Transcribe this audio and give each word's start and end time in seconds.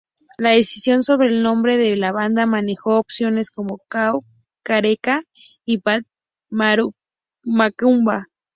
La 0.39 0.49
decisión 0.49 1.03
sobre 1.03 1.27
el 1.27 1.43
nombre 1.43 1.77
de 1.77 1.95
la 1.95 2.11
banda, 2.11 2.47
manejó 2.47 2.97
opciones 2.97 3.51
como 3.51 3.79
"Cão-careca" 3.87 5.23
y 5.63 5.77
"Bate-Macumba". 5.77 8.27